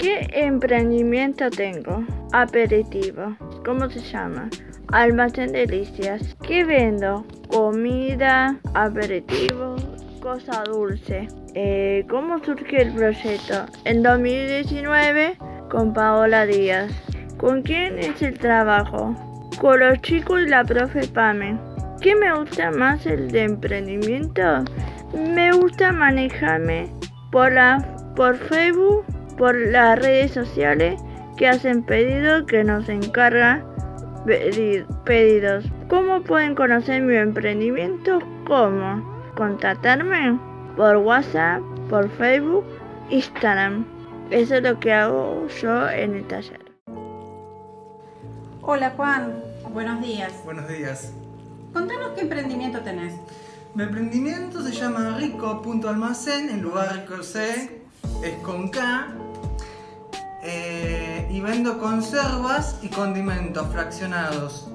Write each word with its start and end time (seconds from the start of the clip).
¿Qué 0.00 0.26
emprendimiento 0.32 1.50
tengo? 1.50 2.02
Aperitivo. 2.32 3.36
¿Cómo 3.66 3.90
se 3.90 4.00
llama? 4.00 4.48
Almacén 4.92 5.52
Delicias. 5.52 6.38
¿Qué 6.42 6.64
vendo? 6.64 7.26
Comida, 7.50 8.58
aperitivo, 8.72 9.76
cosa 10.22 10.64
dulce. 10.64 11.28
Eh, 11.54 12.06
¿Cómo 12.08 12.42
surgió 12.42 12.78
el 12.78 12.94
proyecto? 12.94 13.66
En 13.84 14.02
2019 14.02 15.36
con 15.68 15.92
Paola 15.92 16.46
Díaz. 16.46 16.90
¿Con 17.36 17.60
quién 17.60 17.98
es 17.98 18.22
el 18.22 18.38
trabajo? 18.38 19.14
Con 19.60 19.80
los 19.80 20.00
chicos 20.00 20.40
y 20.40 20.48
la 20.48 20.64
profe 20.64 21.08
Pame. 21.08 21.58
¿Qué 22.00 22.16
me 22.16 22.34
gusta 22.38 22.70
más 22.70 23.04
el 23.04 23.30
de 23.30 23.42
emprendimiento? 23.42 24.64
Me 25.12 25.52
gusta 25.52 25.92
manejarme 25.92 26.90
por 27.30 27.52
la 27.52 27.84
por 28.16 28.36
Facebook, 28.36 29.04
por 29.40 29.56
las 29.56 29.98
redes 29.98 30.32
sociales 30.32 31.00
que 31.38 31.48
hacen 31.48 31.82
pedidos 31.82 32.44
que 32.44 32.62
nos 32.62 32.86
encargan 32.90 33.64
pedi- 34.26 34.84
pedidos. 35.04 35.64
¿Cómo 35.88 36.20
pueden 36.22 36.54
conocer 36.54 37.00
mi 37.00 37.16
emprendimiento? 37.16 38.18
¿Cómo? 38.46 39.02
Contactarme 39.36 40.38
por 40.76 40.98
WhatsApp, 40.98 41.62
por 41.88 42.10
Facebook, 42.10 42.66
Instagram. 43.08 43.86
Eso 44.30 44.56
es 44.56 44.62
lo 44.62 44.78
que 44.78 44.92
hago 44.92 45.46
yo 45.62 45.88
en 45.88 46.16
el 46.16 46.26
taller. 46.26 46.60
Hola 48.60 48.90
Juan, 48.94 49.42
buenos 49.72 50.02
días. 50.02 50.34
Buenos 50.44 50.68
días. 50.68 51.14
Contanos 51.72 52.10
qué 52.14 52.20
emprendimiento 52.20 52.80
tenés. 52.80 53.14
Mi 53.74 53.84
emprendimiento 53.84 54.60
se 54.60 54.72
llama 54.72 55.16
Rico.almacén, 55.18 56.50
en 56.50 56.60
lugar 56.60 56.92
de 56.92 57.06
con 57.06 57.24
C, 57.24 57.80
es 58.22 58.34
con 58.42 58.68
K. 58.68 59.06
y 61.30 61.40
vendo 61.40 61.78
conservas 61.78 62.78
y 62.82 62.88
condimentos 62.88 63.68
fraccionados. 63.68 64.68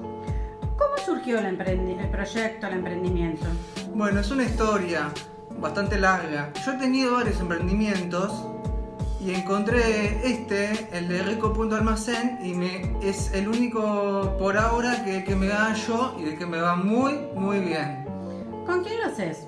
¿Cómo 0.76 0.96
surgió 1.04 1.38
el, 1.38 1.46
el 1.46 2.08
proyecto, 2.10 2.66
el 2.66 2.72
emprendimiento? 2.74 3.46
Bueno, 3.94 4.20
es 4.20 4.30
una 4.30 4.44
historia 4.44 5.10
bastante 5.60 5.98
larga. 5.98 6.52
Yo 6.64 6.72
he 6.72 6.76
tenido 6.78 7.14
varios 7.14 7.40
emprendimientos 7.40 8.32
y 9.20 9.34
encontré 9.34 10.20
este, 10.26 10.88
el 10.96 11.08
de 11.08 11.22
Rico.almacén, 11.22 12.38
y 12.42 12.54
me, 12.54 12.96
es 13.02 13.32
el 13.32 13.48
único 13.48 14.36
por 14.38 14.56
ahora 14.56 15.04
que, 15.04 15.24
que 15.24 15.34
me 15.34 15.48
da 15.48 15.74
yo 15.74 16.14
y 16.18 16.24
de 16.24 16.36
que 16.36 16.46
me 16.46 16.60
va 16.60 16.76
muy, 16.76 17.20
muy 17.34 17.60
bien. 17.60 18.04
¿Con 18.66 18.82
quién 18.84 18.98
lo 19.00 19.06
haces? 19.06 19.46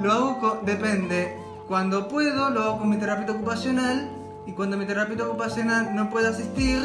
Lo 0.00 0.12
hago, 0.12 0.40
co- 0.40 0.60
depende. 0.64 1.36
Cuando 1.68 2.08
puedo, 2.08 2.50
lo 2.50 2.62
hago 2.62 2.78
con 2.78 2.90
mi 2.90 2.96
terapeuta 2.96 3.32
ocupacional 3.32 4.08
y 4.46 4.52
cuando 4.52 4.76
mi 4.76 4.86
terapeuta 4.86 5.24
ocupacional 5.26 5.94
no 5.94 6.10
puede 6.10 6.28
asistir, 6.28 6.82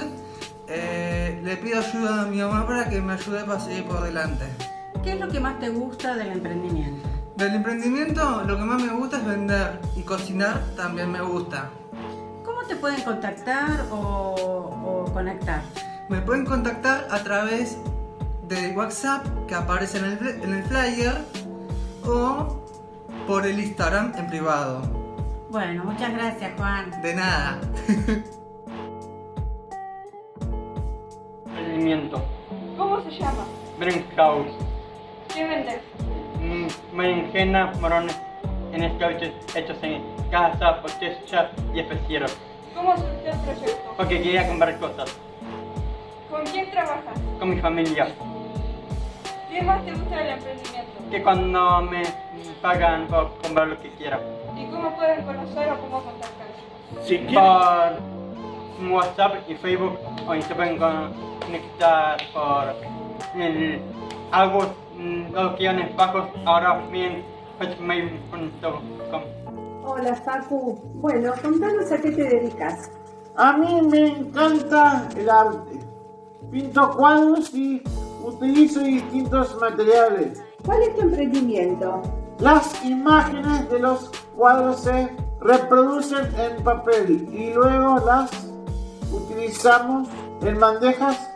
eh, 0.68 1.40
le 1.44 1.58
pido 1.58 1.80
ayuda 1.80 2.22
a 2.22 2.26
mi 2.26 2.38
mamá 2.38 2.66
para 2.68 2.90
que 2.90 3.02
me 3.02 3.14
ayude 3.14 3.44
para 3.44 3.60
seguir 3.60 3.86
por 3.86 4.02
delante. 4.02 4.46
¿Qué 5.04 5.14
es 5.14 5.20
lo 5.20 5.30
que 5.30 5.40
más 5.40 5.60
te 5.60 5.70
gusta 5.70 6.16
del 6.16 6.32
emprendimiento? 6.32 7.08
Del 7.38 7.56
emprendimiento, 7.56 8.44
lo 8.46 8.58
que 8.58 8.64
más 8.64 8.84
me 8.84 8.94
gusta 8.94 9.18
es 9.18 9.26
vender 9.26 9.80
y 9.96 10.02
cocinar 10.02 10.62
también 10.76 11.12
me 11.12 11.22
gusta. 11.22 11.70
¿Cómo 12.44 12.64
te 12.68 12.76
pueden 12.76 13.02
contactar 13.04 13.86
o, 13.92 15.06
o 15.08 15.14
conectar? 15.14 15.62
Me 16.10 16.22
pueden 16.22 16.46
contactar 16.46 17.08
a 17.10 17.20
través 17.24 17.78
de 18.48 18.74
WhatsApp 18.76 19.26
que 19.48 19.56
aparece 19.56 20.00
en 20.00 20.06
el, 20.06 20.20
fl- 20.20 20.44
en 20.44 20.54
el 20.54 20.64
flyer 20.64 21.18
o 22.06 22.66
por 23.26 23.46
el 23.46 23.60
Instagram 23.60 24.14
en 24.18 24.28
privado. 24.28 24.99
Bueno, 25.50 25.84
muchas 25.86 26.14
gracias 26.14 26.52
Juan. 26.58 27.02
De 27.02 27.16
nada. 27.16 27.60
Emprendimiento. 31.48 32.22
¿Cómo 32.78 33.02
se 33.02 33.12
llama? 33.12 33.46
Brain 33.80 34.06
House. 34.16 34.48
¿Qué 35.34 35.44
vendes? 35.46 35.82
Mm, 36.42 36.68
Berenjena, 36.98 37.74
morones 37.80 38.20
en 38.74 38.84
escabeches 38.84 39.32
hechos 39.56 39.78
en 39.82 40.04
casa, 40.30 40.82
cosecha 40.82 41.50
y 41.74 41.80
especieros. 41.80 42.38
¿Cómo 42.76 42.96
surgió 42.96 43.32
el 43.32 43.40
proyecto? 43.40 43.94
Porque 43.98 44.22
quería 44.22 44.48
comprar 44.48 44.80
cosas 44.80 45.16
¿Con 46.30 46.46
quién 46.46 46.70
trabajas? 46.72 47.20
con 47.40 47.50
mi 47.50 47.60
familia. 47.60 48.08
¿Qué 49.50 49.62
más 49.64 49.84
te 49.84 49.92
gusta 49.94 50.16
del 50.18 50.30
emprendimiento? 50.30 50.92
Que 51.10 51.24
cuando 51.24 51.82
me 51.82 52.04
pagan 52.62 53.08
por 53.08 53.36
comprar 53.42 53.68
lo 53.68 53.80
que 53.82 53.90
quiera. 53.94 54.20
¿Y 54.80 54.82
cómo 54.82 54.96
pueden 54.96 55.26
conocer 55.26 55.72
o 55.74 55.82
cómo 55.82 56.04
contactarse? 56.04 56.54
Si 57.04 57.18
Por 57.18 58.92
WhatsApp 58.92 59.36
y 59.50 59.56
Facebook 59.56 60.00
o 60.26 60.42
se 60.42 60.56
pueden 60.56 60.78
conectar 60.78 62.18
por 62.34 62.76
el 63.36 63.82
algo 64.32 64.62
mm, 64.98 65.34
dos 65.34 65.58
guiones 65.58 65.94
bajos 65.98 66.30
ahora 66.46 66.82
bien 66.92 67.26
hotmail.com. 67.60 69.24
Hola 69.84 70.16
Facu. 70.16 70.80
Bueno, 70.96 71.34
contanos 71.42 71.92
a 71.92 71.98
qué 71.98 72.12
te 72.12 72.24
dedicas. 72.24 72.90
a 73.36 73.58
mí 73.58 73.82
me 73.82 74.08
encanta 74.08 75.10
el 75.18 75.30
arte. 75.30 75.80
Pinto 76.52 76.90
cuadros 76.92 77.54
y 77.54 77.84
utilizo 78.24 78.80
distintos 78.80 79.60
materiales. 79.60 80.42
¿Cuál 80.66 80.84
es 80.84 80.96
tu 80.96 81.02
emprendimiento? 81.02 82.02
Las 82.40 82.86
imágenes 82.86 83.70
de 83.70 83.80
los 83.80 84.10
cuadros 84.40 84.80
se 84.80 85.10
reproducen 85.42 86.34
en 86.40 86.64
papel 86.64 87.28
y 87.30 87.54
luego 87.54 88.00
las 88.06 88.32
utilizamos 89.12 90.08
en 90.42 90.58
bandejas, 90.58 91.30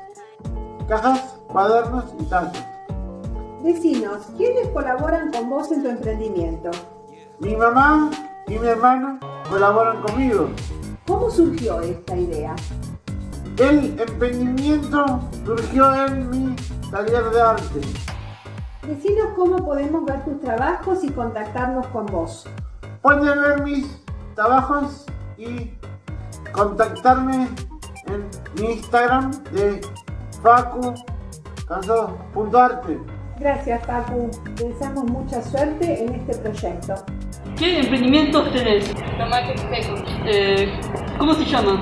cajas, 0.87 1.35
cuadernos 1.47 2.05
y 2.17 2.23
tazas. 2.23 2.65
Decinos, 3.61 4.27
¿quiénes 4.37 4.69
colaboran 4.69 5.33
con 5.33 5.49
vos 5.49 5.69
en 5.73 5.83
tu 5.83 5.89
emprendimiento? 5.89 6.71
Mi 7.39 7.57
mamá 7.57 8.09
y 8.47 8.57
mi 8.57 8.67
hermano 8.67 9.19
colaboran 9.49 10.01
conmigo. 10.01 10.47
¿Cómo 11.05 11.29
surgió 11.29 11.81
esta 11.81 12.15
idea? 12.15 12.55
El 13.57 13.99
emprendimiento 13.99 15.19
surgió 15.45 16.05
en 16.05 16.29
mi 16.29 16.55
taller 16.89 17.29
de 17.31 17.41
arte. 17.41 17.81
Decinos 18.87 19.27
cómo 19.35 19.57
podemos 19.57 20.05
ver 20.05 20.23
tus 20.23 20.39
trabajos 20.39 21.03
y 21.03 21.09
contactarnos 21.09 21.85
con 21.87 22.05
vos. 22.05 22.47
Pueden 23.03 23.25
ver 23.41 23.61
mis 23.63 23.85
trabajos 24.33 25.05
y 25.37 25.71
contactarme 26.53 27.49
en 28.07 28.29
mi 28.57 28.71
Instagram 28.75 29.31
de 29.51 29.81
facu.arte. 30.41 31.83
Gracias 33.39 33.85
Facu. 33.85 34.31
Te 34.55 34.69
deseamos 34.69 35.03
mucha 35.11 35.41
suerte 35.41 36.05
en 36.05 36.15
este 36.15 36.37
proyecto. 36.37 36.95
¿Qué 37.57 37.81
emprendimientos 37.81 38.49
tenés? 38.53 38.89
Tomates 39.17 39.59
secos. 39.69 40.01
Eh, 40.25 40.71
¿Cómo 41.17 41.33
se 41.33 41.43
llama 41.43 41.81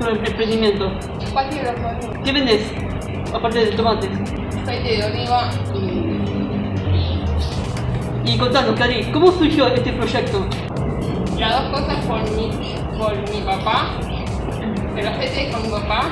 tu 0.00 0.08
emprendimiento? 0.08 0.90
Cualquier. 1.34 1.74
¿Qué 2.24 2.32
vendés? 2.32 2.72
Aparte 3.34 3.58
de 3.58 3.72
tomates. 3.72 4.08
Aceite 4.62 4.96
de 4.96 5.04
oliva 5.04 5.50
Y 5.74 6.11
contanos, 8.38 8.78
Cari, 8.78 9.10
¿cómo 9.12 9.32
surgió 9.32 9.66
este 9.68 9.92
proyecto? 9.92 10.46
Las 11.38 11.70
dos 11.70 11.80
cosas 11.80 12.04
por 12.06 12.22
mi, 12.32 12.50
por 12.98 13.16
mi 13.30 13.40
papá. 13.42 13.98
El 14.96 15.06
es 15.06 15.54
con 15.54 15.62
mi 15.62 15.68
papá. 15.70 16.10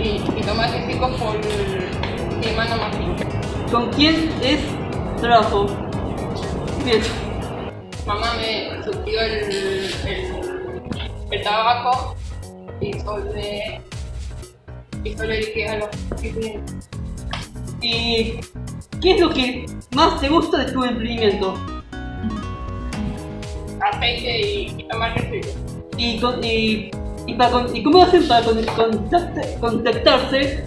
Y, 0.00 0.22
y 0.36 0.42
tomates 0.42 0.86
secos 0.86 1.10
por 1.20 1.36
mi 1.38 2.46
hermano 2.46 2.76
más 2.76 2.90
chico. 2.92 3.30
¿Con 3.70 3.90
quién 3.90 4.32
es 4.42 4.60
trabajo? 5.20 5.66
Bien. 6.84 7.00
Mamá 8.06 8.34
me 8.40 8.82
surgió 8.84 9.20
el, 9.20 9.32
el, 10.06 10.30
el 11.30 11.42
tabaco 11.42 12.16
y 12.80 12.98
sobre 13.00 13.80
y 15.04 15.16
solo 15.16 15.34
dije 15.34 15.68
a 15.68 15.76
los 15.78 15.88
clientes. 16.20 16.88
¿Y 17.80 18.40
qué 19.00 19.12
es 19.14 19.20
lo 19.20 19.30
que 19.30 19.66
más 19.94 20.20
te 20.20 20.28
gusta 20.28 20.64
de 20.64 20.72
tu 20.72 20.84
emprendimiento? 20.84 21.54
aceite 23.80 24.40
y, 24.40 24.68
seco. 24.70 25.48
y, 25.96 26.20
con- 26.20 26.44
y, 26.44 26.90
y, 27.26 27.34
para, 27.34 27.50
con- 27.50 27.76
y 27.76 27.82
cómo 27.82 28.02
hacen 28.02 28.26
para 28.28 28.44
con- 28.44 28.64
contacta- 28.66 29.60
contactarse 29.60 30.64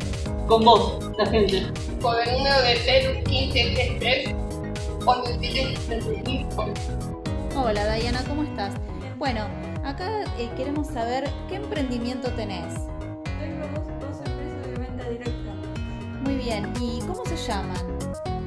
con 0.47 0.63
vos, 0.63 0.99
la 1.17 1.25
gente. 1.27 1.63
Por 2.01 2.15
el 2.21 2.37
número 2.37 2.61
de 2.61 2.75
PERU 2.85 3.13
1533 3.29 4.35
o 5.05 5.15
en 5.15 5.43
el 5.43 5.67
sitio 6.07 6.49
Hola 7.55 7.93
Diana, 7.95 8.23
¿cómo 8.27 8.43
estás? 8.43 8.73
Bueno, 9.17 9.41
acá 9.83 10.23
eh, 10.39 10.49
queremos 10.57 10.87
saber 10.87 11.29
qué 11.49 11.55
emprendimiento 11.55 12.29
tenés. 12.31 12.73
Muy 16.31 16.39
bien, 16.45 16.71
¿y 16.79 17.01
cómo 17.01 17.25
se 17.25 17.35
llaman? 17.35 17.75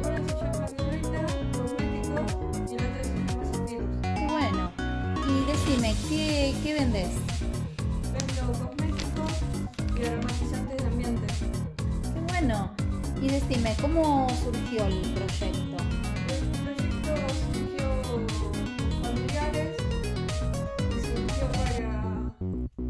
Una 0.02 0.16
se 0.16 0.34
llama 0.40 0.66
Violeta 0.72 1.20
Cosmético 1.52 2.22
y 2.64 2.68
se. 2.68 3.78
Qué 4.00 4.26
bueno. 4.26 4.72
Y 5.28 5.44
decime, 5.44 5.94
¿qué, 6.08 6.54
qué 6.62 6.74
vendés? 6.74 7.10
Vendo 8.10 8.42
cosméticos 8.58 9.32
y 10.00 10.06
aromatizantes 10.06 10.76
de 10.78 10.86
ambiente. 10.86 11.26
Qué 12.14 12.20
bueno. 12.32 12.70
Y 13.20 13.28
decime, 13.28 13.76
¿cómo 13.82 14.28
surgió 14.42 14.86
el 14.86 15.00
proyecto? 15.12 15.76
El 16.30 16.44
proyecto 16.64 17.14
surgió 17.52 17.84
familiares 19.02 19.76
y 20.88 20.92
surgió 21.02 21.44
para 21.52 22.32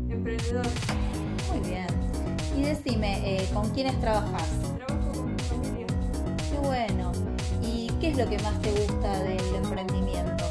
emprendedores. 0.08 0.72
Muy 1.50 1.68
bien. 1.68 1.88
Y 2.56 2.62
decime, 2.62 3.10
eh, 3.24 3.50
¿con 3.52 3.68
quiénes 3.70 4.00
trabajás? 4.00 4.63
Bueno. 6.64 7.12
¿Y 7.62 7.88
qué 8.00 8.10
es 8.10 8.16
lo 8.18 8.28
que 8.28 8.38
más 8.38 8.60
te 8.60 8.70
gusta 8.72 9.18
del 9.22 9.54
emprendimiento? 9.54 10.44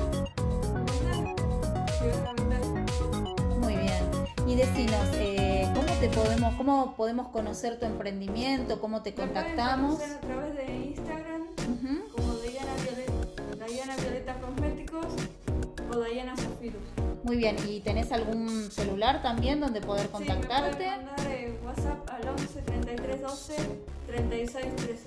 Muy 3.59 3.75
bien. 3.75 4.03
Y 4.47 4.55
decinos, 4.55 5.07
eh, 5.15 5.67
¿cómo 5.73 5.87
te 5.99 6.09
podemos, 6.09 6.55
cómo 6.55 6.95
podemos 6.95 7.27
conocer 7.29 7.79
tu 7.79 7.85
emprendimiento? 7.85 8.79
¿Cómo 8.81 9.01
te 9.01 9.13
contactamos? 9.13 9.99
a 10.01 10.19
través 10.19 10.55
de 10.55 10.75
Instagram 10.87 11.43
como 12.15 12.33
Diana 12.35 12.71
Violeta, 12.83 13.65
Diana 13.67 13.95
Violeta 13.97 14.33
Cosméticos 14.39 15.05
o 15.93 15.99
Diana 16.03 16.35
Zafirus. 16.35 16.81
Muy 17.23 17.37
bien. 17.37 17.55
¿Y 17.67 17.79
tenés 17.79 18.11
algún 18.11 18.69
celular 18.69 19.21
también 19.21 19.59
donde 19.61 19.79
poder 19.81 20.07
Sí, 20.07 20.11
me 20.19 20.25
contactarte? 20.27 20.85
mandar 20.87 21.27
eh, 21.27 21.57
WhatsApp 21.65 22.09
al 22.09 22.27
11 22.27 22.61
33 22.63 23.21
12 23.21 23.55
36 24.07 24.75
13. 24.75 25.03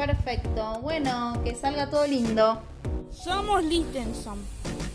Perfecto. 0.00 0.78
Bueno, 0.80 1.38
que 1.44 1.54
salga 1.54 1.90
todo 1.90 2.06
lindo. 2.06 2.58
Somos 3.12 3.62
Listensom, 3.62 4.38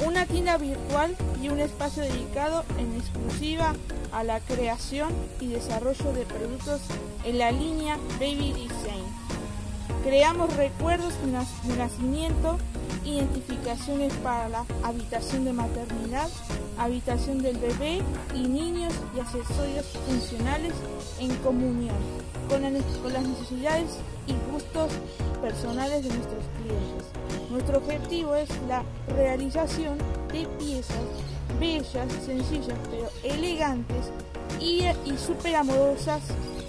una 0.03 0.25
tienda 0.25 0.57
virtual 0.57 1.15
y 1.39 1.49
un 1.49 1.59
espacio 1.59 2.01
dedicado 2.01 2.65
en 2.79 2.95
exclusiva 2.95 3.75
a 4.11 4.23
la 4.23 4.39
creación 4.39 5.13
y 5.39 5.45
desarrollo 5.45 6.11
de 6.11 6.25
productos 6.25 6.81
en 7.23 7.37
la 7.37 7.51
línea 7.51 7.99
Baby 8.13 8.53
Design. 8.53 9.05
Creamos 10.03 10.51
recuerdos 10.57 11.13
de 11.21 11.77
nacimiento, 11.77 12.57
identificaciones 13.05 14.11
para 14.23 14.49
la 14.49 14.65
habitación 14.83 15.45
de 15.45 15.53
maternidad, 15.53 16.29
habitación 16.77 17.41
del 17.41 17.57
bebé 17.57 18.01
y 18.33 18.47
niños 18.47 18.93
y 19.15 19.19
accesorios 19.19 19.85
funcionales 20.07 20.73
en 21.19 21.35
comunión 21.37 21.95
con, 22.49 22.61
las 22.61 23.23
necesidades 23.23 23.97
y 24.27 24.33
gustos 24.51 24.91
personales 25.41 26.03
de 26.03 26.09
nuestros 26.09 26.43
clientes. 26.57 27.07
Nuestro 27.49 27.77
objetivo 27.77 28.35
es 28.35 28.49
la 28.67 28.83
realización 29.15 29.97
de 30.31 30.47
piezas 30.59 30.97
bellas, 31.59 32.11
sencillas 32.25 32.77
pero 32.89 33.09
elegantes 33.23 34.11
y, 34.59 34.83
y 35.05 35.17
súper 35.17 35.55
amorosas, 35.55 36.21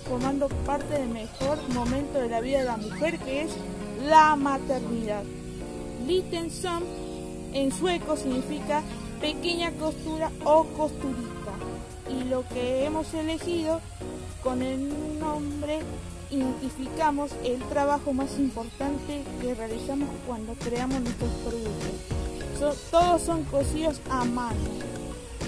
formando 0.08 0.48
parte 0.64 0.94
del 0.94 1.08
mejor 1.08 1.58
momento 1.74 2.18
de 2.18 2.28
la 2.28 2.40
vida 2.40 2.58
de 2.58 2.64
la 2.64 2.76
mujer 2.76 3.18
que 3.18 3.42
es 3.42 3.50
la 4.08 4.36
maternidad. 4.36 5.24
Liten 6.06 6.50
en 7.52 7.72
sueco 7.72 8.16
significa 8.16 8.82
pequeña 9.20 9.72
costura 9.72 10.30
o 10.44 10.64
costurita. 10.64 11.52
Y 12.10 12.24
lo 12.24 12.46
que 12.48 12.84
hemos 12.84 13.12
elegido 13.14 13.80
con 14.42 14.62
el 14.62 15.18
nombre 15.18 15.80
identificamos 16.30 17.30
el 17.44 17.60
trabajo 17.64 18.12
más 18.12 18.38
importante 18.38 19.22
que 19.40 19.54
realizamos 19.54 20.08
cuando 20.26 20.54
creamos 20.54 21.00
nuestros 21.00 21.30
productos. 21.44 22.76
Todos 22.90 23.22
son 23.22 23.44
cosidos 23.44 24.00
a 24.10 24.24
mano. 24.24 24.56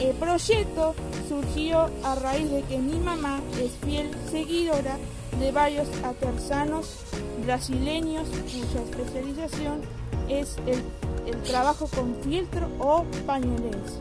El 0.00 0.14
proyecto 0.14 0.94
surgió 1.28 1.90
a 2.04 2.14
raíz 2.14 2.50
de 2.50 2.62
que 2.62 2.78
mi 2.78 2.98
mamá 2.98 3.40
es 3.60 3.72
fiel 3.84 4.10
seguidora 4.30 4.96
de 5.40 5.50
varios 5.50 5.88
artesanos 6.04 6.98
brasileños 7.44 8.28
cuya 8.28 8.82
especialización 8.82 9.80
es 10.28 10.56
el, 10.66 10.82
trabajo 11.42 11.88
con 11.94 12.14
fieltro 12.16 12.68
o 12.78 13.04
pañolense. 13.26 14.00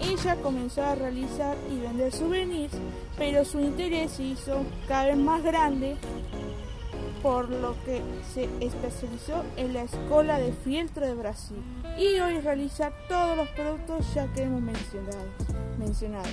Ella 0.00 0.36
comenzó 0.42 0.82
a 0.82 0.94
realizar 0.94 1.56
y 1.70 1.80
vender 1.80 2.12
souvenirs, 2.12 2.72
pero 3.16 3.44
su 3.44 3.60
interés 3.60 4.12
se 4.12 4.22
hizo 4.24 4.64
cada 4.86 5.06
vez 5.06 5.16
más 5.16 5.42
grande, 5.42 5.96
por 7.22 7.50
lo 7.50 7.74
que 7.84 8.02
se 8.32 8.44
especializó 8.60 9.42
en 9.56 9.74
la 9.74 9.82
Escuela 9.82 10.38
de 10.38 10.52
Fieltro 10.52 11.04
de 11.04 11.14
Brasil 11.14 11.58
y 11.98 12.20
hoy 12.20 12.38
realiza 12.38 12.92
todos 13.08 13.36
los 13.36 13.48
productos 13.48 14.14
ya 14.14 14.32
que 14.32 14.42
hemos 14.44 14.62
mencionado. 14.62 15.24
mencionado. 15.78 16.28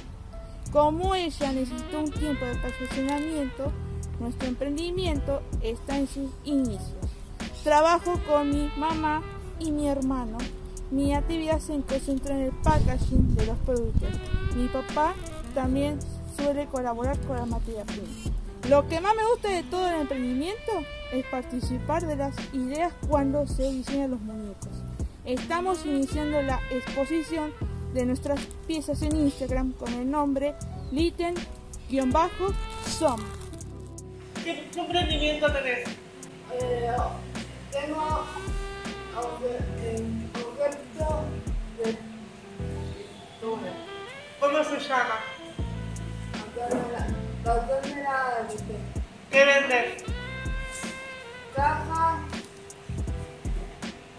Como 0.72 1.16
ella 1.16 1.52
necesitó 1.52 2.02
un 2.02 2.12
tiempo 2.12 2.46
de 2.46 2.56
perfeccionamiento, 2.56 3.72
nuestro 4.20 4.48
emprendimiento 4.48 5.42
está 5.62 5.98
en 5.98 6.08
sus 6.08 6.30
inicios. 6.44 6.95
Trabajo 7.66 8.20
con 8.28 8.52
mi 8.52 8.72
mamá 8.78 9.24
y 9.58 9.72
mi 9.72 9.88
hermano. 9.88 10.38
Mi 10.92 11.16
actividad 11.16 11.58
se 11.58 11.82
concentra 11.82 12.36
en 12.36 12.42
el 12.42 12.52
packaging 12.52 13.36
de 13.36 13.48
los 13.48 13.58
productos. 13.58 14.08
Mi 14.56 14.68
papá 14.68 15.16
también 15.56 15.98
suele 16.38 16.68
colaborar 16.68 17.18
con 17.22 17.38
la 17.38 17.48
materia 17.48 17.84
prima. 17.84 18.08
Lo 18.70 18.88
que 18.88 19.02
más 19.02 19.16
me 19.16 19.28
gusta 19.32 19.50
de 19.50 19.64
todo 19.64 19.90
el 19.90 20.02
emprendimiento 20.02 20.74
es 21.12 21.26
participar 21.26 22.06
de 22.06 22.16
las 22.16 22.36
ideas 22.54 22.94
cuando 23.10 23.48
se 23.48 23.72
diseñan 23.72 24.12
los 24.12 24.22
muñecos. 24.22 24.70
Estamos 25.26 25.84
iniciando 25.88 26.44
la 26.44 26.60
exposición 26.70 27.52
de 27.96 28.06
nuestras 28.06 28.40
piezas 28.68 29.02
en 29.02 29.16
Instagram 29.16 29.72
con 29.72 29.92
el 29.92 30.12
nombre 30.12 30.54
Litten-som. 30.92 31.40
¿Qué 34.44 34.70
qué 34.72 34.80
emprendimiento 34.80 35.52
tenés? 35.52 35.90
Eh, 36.62 36.92
tengo 37.76 38.26
un 39.14 40.32
objeto 40.38 41.26
de 41.78 41.98
pintura. 43.42 43.74
¿Cómo 44.40 44.64
se 44.64 44.80
llama? 44.88 45.20
Doctor 47.44 47.82
Mirada, 47.86 48.48
¿Qué 49.30 49.46
vendes? 49.46 50.04
caja, 51.54 52.20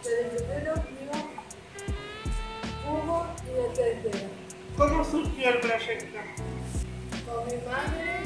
telefonero, 0.03 0.75
vivo, 0.91 1.19
cubo 2.85 3.27
y 3.43 3.53
de 3.53 3.69
tetera. 4.03 4.29
¿Cómo 4.77 5.05
surgió 5.05 5.49
el 5.49 5.61
proyecto? 5.61 6.19
Con 7.27 7.47
mi 7.47 7.57
madre, 7.67 8.23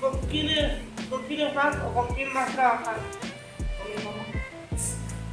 ¿Con 0.00 0.20
quiénes, 0.28 0.91
¿Con 1.12 1.24
quiénes 1.24 1.54
más 1.54 1.76
o 1.76 1.92
con 1.92 2.14
quién 2.14 2.32
más 2.32 2.50
trabajas? 2.54 2.96
con 3.76 3.94
mi 3.94 4.02
mamá. 4.02 4.24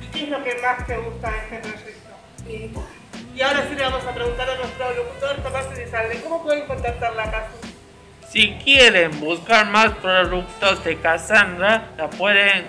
¿Y 0.02 0.08
qué 0.08 0.24
es 0.24 0.30
lo 0.30 0.44
que 0.44 0.56
más 0.62 0.86
te 0.86 0.98
gusta 0.98 1.32
de 1.32 1.38
este 1.38 1.60
proyecto? 1.60 2.10
Y 2.46 3.38
Y 3.38 3.42
ahora 3.42 3.66
sí 3.66 3.76
le 3.76 3.84
vamos 3.84 4.04
a 4.04 4.14
preguntar 4.14 4.50
a 4.50 4.58
nuestro 4.58 4.94
locutor 4.94 5.38
Tomás 5.38 5.68
Elizalde, 5.78 6.22
¿cómo 6.22 6.44
pueden 6.44 6.68
contactar 6.68 7.16
la 7.16 7.32
casa? 7.32 7.52
Si 8.28 8.56
quieren 8.56 9.22
buscar 9.22 9.68
más 9.68 9.92
productos 9.94 10.84
de 10.84 10.98
Cassandra, 10.98 11.88
la 11.98 12.10
pueden, 12.10 12.66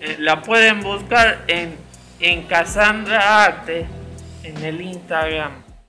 eh, 0.00 0.16
la 0.18 0.40
pueden 0.40 0.80
buscar 0.80 1.44
en, 1.46 1.76
en 2.20 2.44
Cassandra 2.44 3.44
Arte 3.44 3.86
en 4.44 4.64
el 4.64 4.80
Instagram. 4.80 5.63